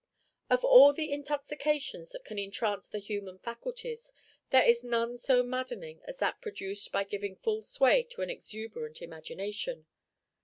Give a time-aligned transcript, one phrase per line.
[0.49, 4.13] Of all the intoxications that can entrance the human faculties,
[4.49, 9.03] there is none so maddening as that produced by giving full sway to an exuberant
[9.03, 9.85] imagination.